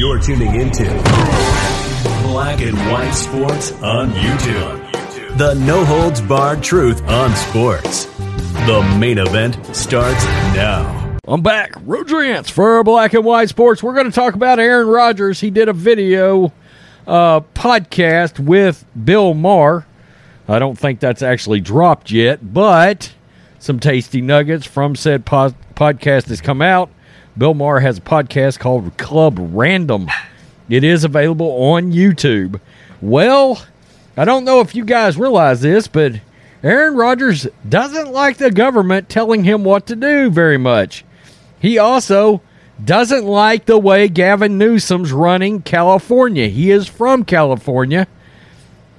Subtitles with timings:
[0.00, 0.84] You're tuning into
[2.22, 5.36] Black and White Sports on YouTube.
[5.36, 8.06] The no holds barred truth on sports.
[8.64, 10.24] The main event starts
[10.54, 11.18] now.
[11.28, 11.72] I'm back.
[11.84, 13.82] Rodrance for Black and White Sports.
[13.82, 15.38] We're going to talk about Aaron Rodgers.
[15.38, 16.50] He did a video
[17.06, 19.84] uh, podcast with Bill Maher.
[20.48, 23.12] I don't think that's actually dropped yet, but
[23.58, 26.88] some tasty nuggets from said pod- podcast has come out.
[27.40, 30.10] Bill Maher has a podcast called Club Random.
[30.68, 32.60] It is available on YouTube.
[33.00, 33.64] Well,
[34.14, 36.20] I don't know if you guys realize this, but
[36.62, 41.02] Aaron Rodgers doesn't like the government telling him what to do very much.
[41.58, 42.42] He also
[42.84, 46.48] doesn't like the way Gavin Newsom's running California.
[46.48, 48.06] He is from California.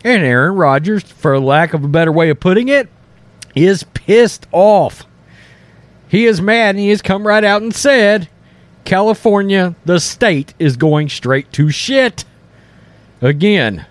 [0.03, 2.89] And Aaron Rodgers, for lack of a better way of putting it,
[3.53, 5.06] is pissed off.
[6.12, 8.28] He is mad and he has come right out and said
[8.84, 12.26] California, the state, is going straight to shit.
[13.22, 13.86] Again,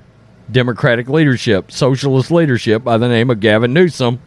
[0.53, 4.21] Democratic leadership, socialist leadership by the name of Gavin Newsom,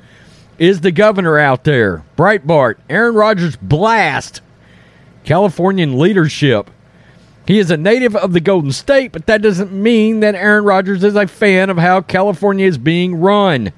[0.57, 2.03] is the governor out there.
[2.17, 4.41] Breitbart, Aaron Rodgers blast
[5.23, 6.71] Californian leadership.
[7.45, 11.03] He is a native of the Golden State, but that doesn't mean that Aaron Rodgers
[11.03, 13.71] is a fan of how California is being run.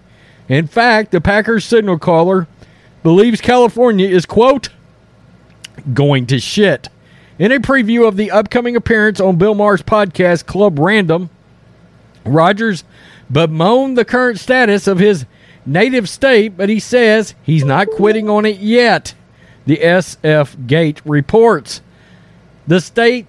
[0.47, 2.47] In fact, the Packers signal caller
[3.05, 4.69] believes California is, quote,
[5.93, 6.89] going to shit.
[7.37, 11.29] In a preview of the upcoming appearance on Bill Maher's podcast, Club Random,
[12.25, 12.83] Rodgers
[13.31, 15.27] bemoaned the current status of his
[15.67, 19.13] native state, but he says he's not quitting on it yet.
[19.67, 21.81] The SF Gate reports.
[22.65, 23.27] The state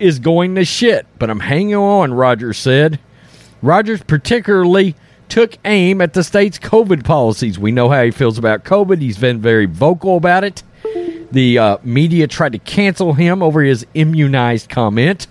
[0.00, 2.98] is going to shit, but I'm hanging on, Rodgers said.
[3.62, 4.96] Rodgers particularly
[5.28, 7.58] took aim at the state's COVID policies.
[7.58, 9.00] We know how he feels about COVID.
[9.00, 10.62] He's been very vocal about it.
[11.30, 15.26] The uh, media tried to cancel him over his immunized comment,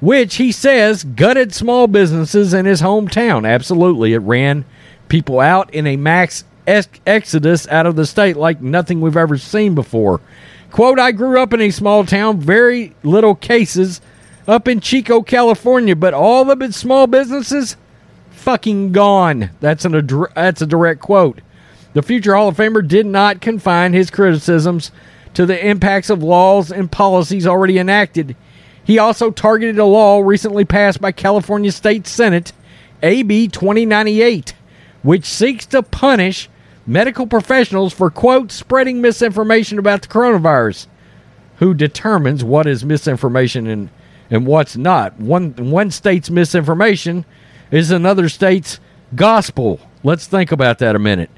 [0.00, 3.48] which he says gutted small businesses in his hometown.
[3.48, 4.14] Absolutely.
[4.14, 4.64] It ran
[5.08, 9.38] people out in a max ex- exodus out of the state like nothing we've ever
[9.38, 10.20] seen before.
[10.70, 14.00] Quote, I grew up in a small town, very little cases
[14.46, 17.76] up in Chico, California, but all of the small businesses
[18.38, 19.50] fucking gone.
[19.60, 21.40] That's an adr- that's a direct quote.
[21.92, 24.90] The future Hall of Famer did not confine his criticisms
[25.34, 28.36] to the impacts of laws and policies already enacted.
[28.84, 32.52] He also targeted a law recently passed by California State Senate,
[33.02, 34.54] AB 2098,
[35.02, 36.48] which seeks to punish
[36.86, 40.86] medical professionals for quote spreading misinformation about the coronavirus.
[41.58, 43.90] Who determines what is misinformation and
[44.30, 45.18] and what's not?
[45.18, 47.24] One one state's misinformation
[47.70, 48.80] is another state's
[49.14, 49.80] gospel.
[50.02, 51.30] Let's think about that a minute.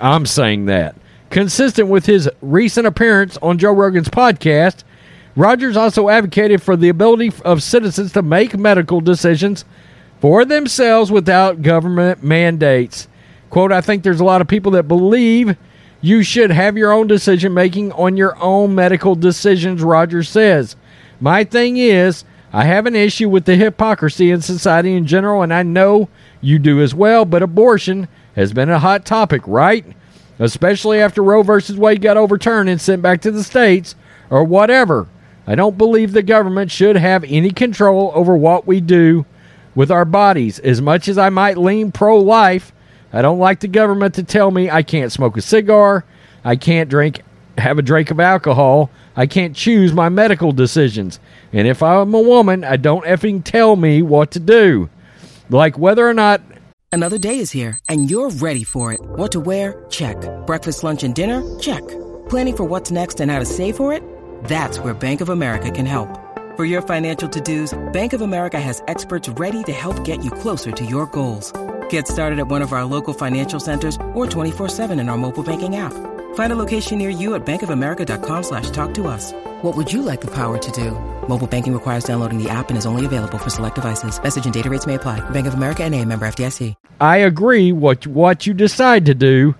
[0.00, 0.96] I'm saying that.
[1.30, 4.84] Consistent with his recent appearance on Joe Rogan's podcast,
[5.34, 9.64] Rodgers also advocated for the ability of citizens to make medical decisions
[10.20, 13.08] for themselves without government mandates.
[13.50, 15.56] Quote, I think there's a lot of people that believe
[16.00, 20.76] you should have your own decision making on your own medical decisions, Rodgers says.
[21.20, 22.24] My thing is,
[22.56, 26.08] I have an issue with the hypocrisy in society in general, and I know
[26.40, 29.84] you do as well, but abortion has been a hot topic, right?
[30.38, 33.94] Especially after Roe versus Wade got overturned and sent back to the states
[34.30, 35.06] or whatever.
[35.46, 39.26] I don't believe the government should have any control over what we do
[39.74, 40.58] with our bodies.
[40.60, 42.72] As much as I might lean pro life,
[43.12, 46.06] I don't like the government to tell me I can't smoke a cigar,
[46.42, 47.20] I can't drink
[47.58, 51.18] have a drink of alcohol, I can't choose my medical decisions.
[51.52, 54.90] And if I'm a woman, I don't effing tell me what to do.
[55.48, 56.42] Like whether or not
[56.92, 59.00] Another day is here, and you're ready for it.
[59.02, 59.84] What to wear?
[59.90, 60.16] Check.
[60.46, 61.42] Breakfast, lunch, and dinner?
[61.58, 61.86] Check.
[62.30, 64.02] Planning for what's next and how to save for it?
[64.44, 66.08] That's where Bank of America can help.
[66.56, 70.30] For your financial to dos, Bank of America has experts ready to help get you
[70.30, 71.52] closer to your goals.
[71.90, 75.76] Get started at one of our local financial centers or 24-7 in our mobile banking
[75.76, 75.92] app.
[76.36, 79.32] Find a location near you at bankofamerica.com slash talk to us.
[79.62, 80.90] What would you like the power to do?
[81.28, 84.22] Mobile banking requires downloading the app and is only available for select devices.
[84.22, 85.20] Message and data rates may apply.
[85.30, 86.74] Bank of America and a member FDIC.
[87.00, 89.54] I agree what what you decide to do,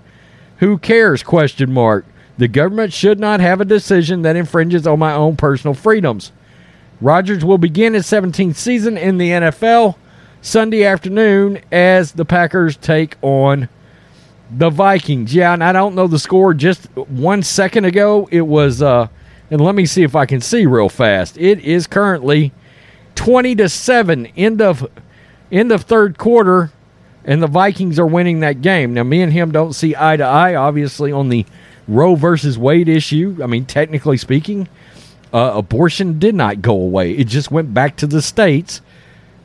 [0.58, 2.05] who cares question mark.
[2.37, 6.31] The government should not have a decision that infringes on my own personal freedoms.
[7.00, 9.96] Rodgers will begin his 17th season in the NFL
[10.43, 13.70] Sunday afternoon as the Packers take on
[14.50, 15.34] the Vikings.
[15.34, 16.54] Yeah, and I don't know the score.
[16.54, 18.82] Just one second ago, it was.
[18.82, 19.08] Uh,
[19.50, 21.38] and let me see if I can see real fast.
[21.38, 22.52] It is currently
[23.14, 24.26] twenty to seven.
[24.37, 24.88] End of
[25.52, 26.72] end of third quarter,
[27.25, 28.94] and the Vikings are winning that game.
[28.94, 31.46] Now, me and him don't see eye to eye, obviously, on the
[31.88, 33.38] Roe versus Wade issue.
[33.43, 34.69] I mean, technically speaking,
[35.32, 37.12] uh, abortion did not go away.
[37.12, 38.81] It just went back to the states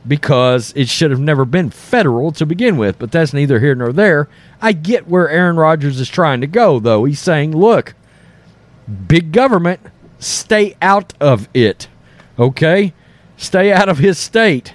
[0.06, 2.98] because it should have never been federal to begin with.
[2.98, 4.28] But that's neither here nor there.
[4.60, 7.04] I get where Aaron Rodgers is trying to go, though.
[7.04, 7.94] He's saying, look,
[9.06, 9.80] big government,
[10.18, 11.88] stay out of it.
[12.38, 12.92] Okay?
[13.36, 14.74] Stay out of his state.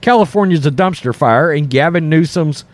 [0.00, 2.64] California's a dumpster fire, and Gavin Newsom's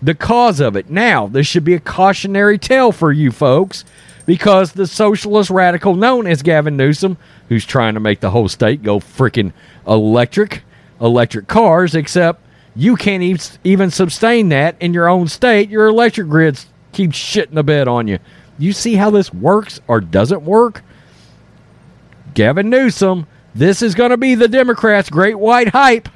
[0.00, 0.90] the cause of it.
[0.90, 3.84] Now, this should be a cautionary tale for you folks
[4.26, 7.16] because the socialist radical known as Gavin Newsom,
[7.48, 9.52] who's trying to make the whole state go freaking
[9.86, 10.62] electric,
[11.00, 12.40] electric cars, except
[12.74, 15.68] you can't even sustain that in your own state.
[15.68, 18.18] Your electric grids keep shitting the bed on you.
[18.58, 20.82] You see how this works or doesn't work?
[22.34, 26.08] Gavin Newsom, this is going to be the Democrats' great white hype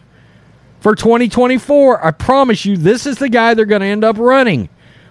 [0.80, 2.04] for 2024.
[2.04, 4.68] I promise you, this is the guy they're going to end up running.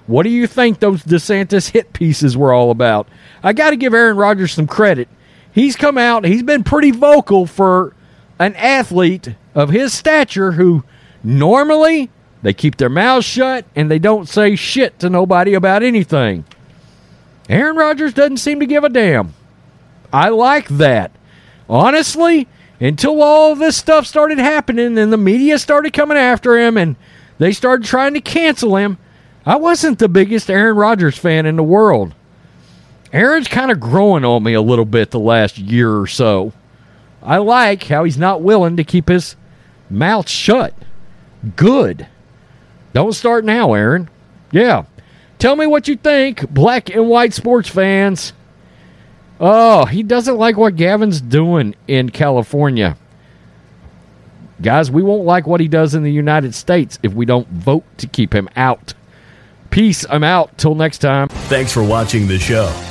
[0.08, 3.08] What do you think those DeSantis hit pieces were all about?
[3.44, 5.08] I got to give Aaron Rodgers some credit.
[5.52, 7.96] He's come out, he's been pretty vocal for
[8.40, 10.84] an athlete of his stature who
[11.24, 12.10] normally
[12.42, 16.46] they keep their mouths shut and they don't say shit to nobody about anything.
[17.50, 19.34] Aaron Rodgers doesn't seem to give a damn.
[20.12, 21.12] I like that.
[21.70, 22.48] Honestly,
[22.80, 26.96] until all this stuff started happening and the media started coming after him and
[27.38, 28.98] they started trying to cancel him,
[29.46, 32.14] I wasn't the biggest Aaron Rodgers fan in the world.
[33.14, 36.52] Aaron's kind of growing on me a little bit the last year or so.
[37.26, 39.36] I like how he's not willing to keep his
[39.90, 40.74] mouth shut.
[41.56, 42.08] Good.
[42.94, 44.10] Don't start now, Aaron.
[44.52, 44.86] Yeah.
[45.38, 48.34] Tell me what you think, black and white sports fans.
[49.40, 52.96] Oh, he doesn't like what Gavin's doing in California.
[54.62, 57.84] Guys, we won't like what he does in the United States if we don't vote
[57.98, 58.94] to keep him out.
[59.70, 60.06] Peace.
[60.10, 60.58] I'm out.
[60.58, 61.28] Till next time.
[61.28, 62.72] Thanks for watching the show.